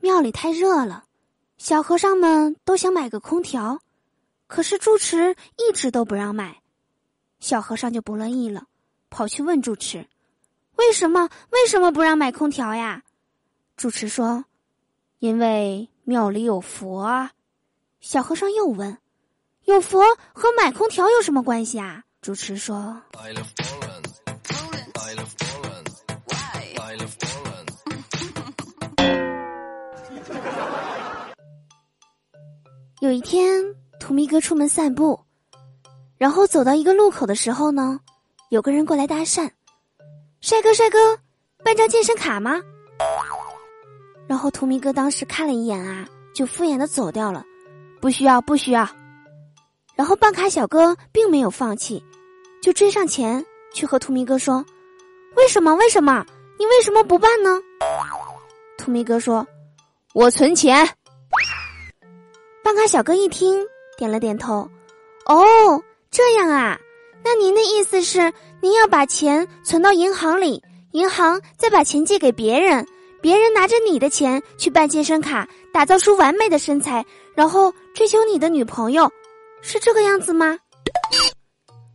[0.00, 1.04] 庙里太热了，
[1.56, 3.80] 小和尚们都想买个空调，
[4.46, 6.62] 可是住持一直都不让买，
[7.40, 8.64] 小和尚就不乐意了，
[9.10, 10.06] 跑去问住持
[10.76, 11.28] ：“为什么？
[11.50, 13.02] 为什么不让买空调呀？”
[13.76, 14.44] 住持说
[15.18, 17.32] ：“因为庙里有佛啊。”
[18.00, 18.98] 小和尚又问
[19.66, 23.02] ：“有佛和买空调有什么关系啊？”主持说。
[33.00, 33.62] 有一天，
[34.00, 35.20] 图米哥出门散步，
[36.16, 38.00] 然后走到一个路口的时候呢，
[38.48, 39.48] 有个人过来搭讪
[40.42, 41.16] ：“帅哥，帅哥，
[41.62, 42.60] 办张健身卡吗？”
[44.26, 47.44] 然后图米哥当时看了一眼啊，就敷衍的走掉了，
[48.00, 48.88] 不需要，不需要。
[49.94, 52.02] 然后办卡小哥并没有放弃，
[52.60, 54.66] 就追上前去和图米哥说
[55.36, 55.72] ：“为什么？
[55.76, 56.26] 为什么？
[56.58, 57.60] 你为什么不办呢？”
[58.76, 59.46] 图米哥说
[60.14, 60.84] ：“我存钱。”
[62.78, 63.60] 卡小哥一听，
[63.96, 64.60] 点了点头。
[65.26, 66.78] 哦，这样啊，
[67.24, 72.86] 那您的意思是您要把钱存到银行里，银行再把钱借给别人，
[73.20, 79.10] 别人拿着你的钱去办健身卡，打造出完美的身材，然后追求你的女朋友，
[79.60, 80.56] 是这个样子吗？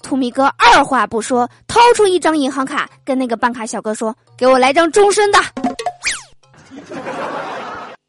[0.00, 5.40] 图米哥二话不说，掏出一张银行卡，跟那个办卡小哥说：“给我来张终身的。”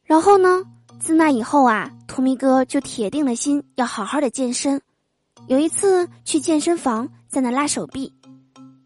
[0.05, 0.63] 然后呢？
[0.99, 1.89] 自那以后啊。
[2.09, 4.81] 图米哥就铁定了心要好好的健身。
[5.47, 8.11] 有一次去健身房，在那拉手臂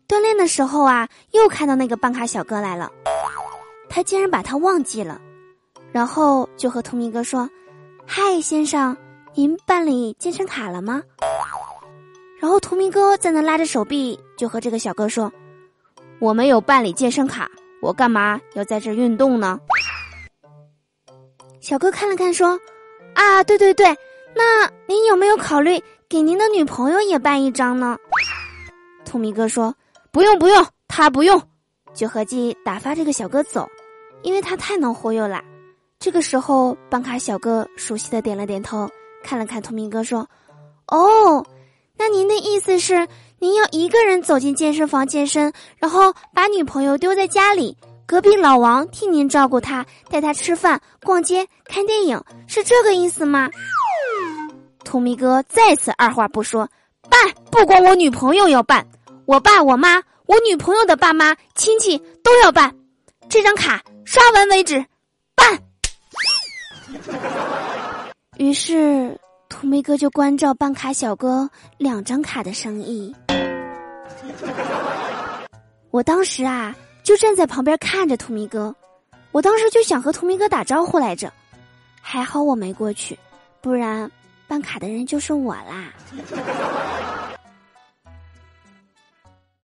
[0.07, 2.91] 锻炼的时候啊，又看到那个办卡小哥来了，
[3.89, 5.19] 他竟然把他忘记了，
[5.91, 7.49] 然后就和图米哥说
[8.05, 8.95] ：“嗨，先生，
[9.33, 11.01] 您办理健身卡了吗？”
[12.39, 15.31] 然后图米哥在那拉着手臂，就和这个小哥说
[16.19, 17.49] ：“我没有办理健身卡，
[17.81, 19.59] 我干嘛要在这运动呢？”
[21.63, 22.59] 小哥看了看说。
[23.15, 23.85] 啊，对对对，
[24.35, 27.97] 那您有没有考虑给您的女朋友也办一张呢？
[29.05, 29.73] 图米哥说
[30.11, 31.41] ：“不用不用，他不用。”
[31.95, 33.65] 就合计打发这个小哥走，
[34.23, 35.41] 因为他太能忽悠了。
[35.99, 38.89] 这个时候，办卡小哥熟悉的点了点头，
[39.23, 40.27] 看了看图米哥说
[40.91, 41.45] ：“哦，
[41.95, 43.07] 那您的意思是
[43.39, 53.49] 您要一个人走进健身房健身，然后把女朋友丢在家里？”隔壁老王替您照顾他，带他吃饭、逛街、看电影，是这个意思吗？
[54.83, 56.69] 图米哥再次二话不说，
[57.09, 57.19] 办！
[57.49, 58.85] 不光我女朋友要办，
[59.25, 62.75] 我爸、我妈、我女朋友的爸妈、亲戚都要办。
[63.29, 64.85] 这张卡刷完为止，
[65.33, 65.59] 办。
[68.37, 73.15] 于是，图米哥就关照办卡小哥两张卡的生意。
[75.89, 76.75] 我当时啊。
[77.03, 78.73] 就站在旁边看着图米哥，
[79.31, 81.31] 我当时就想和图米哥打招呼来着，
[82.01, 83.19] 还好我没过去，
[83.61, 84.09] 不然
[84.47, 85.93] 办卡的人就是我啦。